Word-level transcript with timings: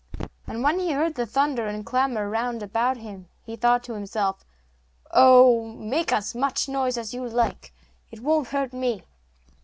And 0.47 0.63
when 0.63 0.79
he 0.79 0.93
heard 0.93 1.13
the 1.13 1.27
thunder 1.27 1.67
and 1.67 1.85
clamour 1.85 2.27
round 2.27 2.63
about 2.63 2.97
him 2.97 3.27
he 3.43 3.55
thought 3.55 3.83
to 3.83 3.93
himself, 3.93 4.43
'Oh, 5.11 5.73
make 5.75 6.11
as 6.11 6.33
much 6.33 6.67
noise 6.67 6.97
as 6.97 7.13
you 7.13 7.23
like, 7.29 7.71
it 8.09 8.21
won't 8.21 8.47
hurt 8.47 8.73
me! 8.73 9.03